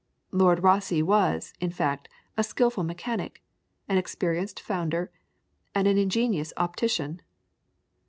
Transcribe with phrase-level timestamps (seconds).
[0.31, 3.43] Lord Rosse was, in fact, a skilful mechanic,
[3.87, 5.11] an experienced founder,
[5.75, 7.21] and an ingenious optician.